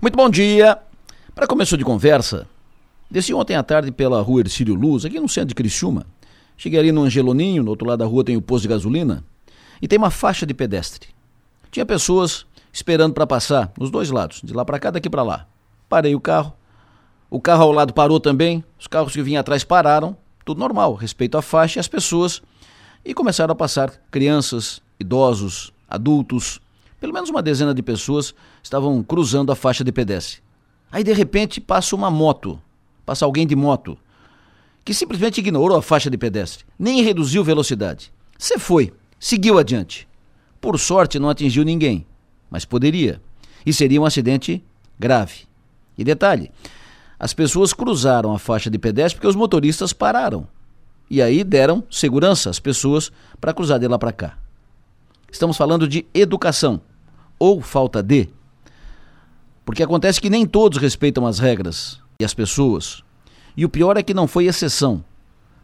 [0.00, 0.78] Muito bom dia.
[1.34, 2.48] Para começo de conversa,
[3.10, 6.06] desci ontem à tarde pela rua Ercílio Luz, aqui no centro de Criciúma.
[6.56, 9.22] Cheguei ali no Angeloninho, no outro lado da rua tem o posto de gasolina,
[9.80, 11.10] e tem uma faixa de pedestre.
[11.70, 15.46] Tinha pessoas esperando para passar, nos dois lados, de lá para cá, daqui para lá.
[15.86, 16.54] Parei o carro,
[17.28, 21.36] o carro ao lado parou também, os carros que vinham atrás pararam, tudo normal, respeito
[21.36, 22.40] à faixa e às pessoas,
[23.04, 26.58] e começaram a passar crianças, idosos, adultos,
[27.00, 30.42] pelo menos uma dezena de pessoas estavam cruzando a faixa de pedestre.
[30.92, 32.60] Aí de repente passa uma moto,
[33.06, 33.96] passa alguém de moto,
[34.84, 38.12] que simplesmente ignorou a faixa de pedestre, nem reduziu velocidade.
[38.38, 40.06] Você foi, seguiu adiante.
[40.60, 42.06] Por sorte não atingiu ninguém,
[42.50, 43.20] mas poderia.
[43.64, 44.62] E seria um acidente
[44.98, 45.44] grave.
[45.96, 46.50] E detalhe,
[47.18, 50.46] as pessoas cruzaram a faixa de pedestre porque os motoristas pararam.
[51.08, 54.38] E aí deram segurança às pessoas para cruzar de lá para cá.
[55.30, 56.80] Estamos falando de educação
[57.40, 58.28] ou falta de.
[59.64, 63.02] Porque acontece que nem todos respeitam as regras e as pessoas.
[63.56, 65.02] E o pior é que não foi exceção.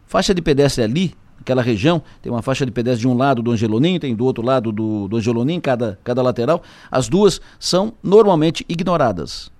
[0.07, 3.51] Faixa de pedestre ali, aquela região, tem uma faixa de pedestre de um lado do
[3.51, 6.63] Angelonim, tem do outro lado do, do Angelonim, cada, cada lateral.
[6.89, 9.51] As duas são normalmente ignoradas.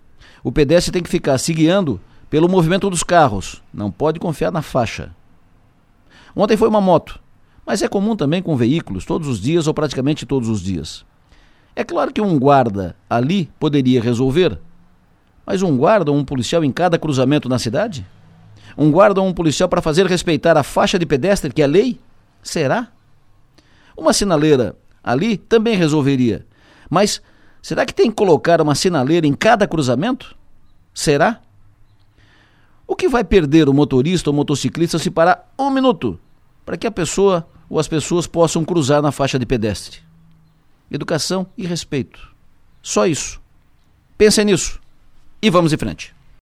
[0.44, 4.62] O pedestre tem que ficar se guiando pelo movimento dos carros, não pode confiar na
[4.62, 5.16] faixa.
[6.36, 7.20] Ontem foi uma moto,
[7.66, 11.06] mas é comum também com veículos, todos os dias ou praticamente todos os dias.
[11.78, 14.58] É claro que um guarda ali poderia resolver,
[15.46, 18.04] mas um guarda ou um policial em cada cruzamento na cidade?
[18.76, 22.00] Um guarda ou um policial para fazer respeitar a faixa de pedestre, que é lei?
[22.42, 22.88] Será?
[23.96, 26.48] Uma sinaleira ali também resolveria.
[26.90, 27.22] Mas
[27.62, 30.36] será que tem que colocar uma sinaleira em cada cruzamento?
[30.96, 31.42] Será?
[32.88, 36.20] O que vai perder o motorista ou motociclista se parar um minuto
[36.66, 40.07] para que a pessoa ou as pessoas possam cruzar na faixa de pedestre?
[40.92, 42.36] Educação e respeito.
[42.82, 43.42] Só isso.
[44.18, 44.80] Pensem nisso
[45.42, 46.17] e vamos em frente.